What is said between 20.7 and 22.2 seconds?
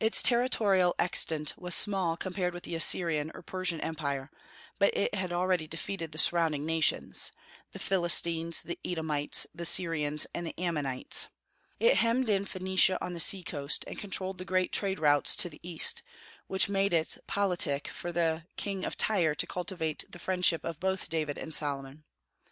both David and Solomon.